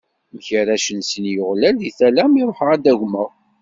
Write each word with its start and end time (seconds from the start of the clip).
Mkerracen 0.35 1.01
sin 1.09 1.25
yeɣyal 1.33 1.75
di 1.79 1.91
tala 1.97 2.23
mi 2.27 2.41
ṛuḥeɣ 2.49 2.69
ad 2.75 2.79
ad 2.79 2.81
d-agmeɣ. 2.85 3.29